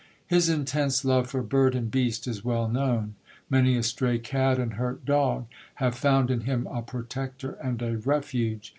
[0.25, 3.13] His intense love for bird and beast is well known;
[3.51, 7.97] many a stray cat and hurt dog have found in him a protector and a
[7.99, 8.69] refuge.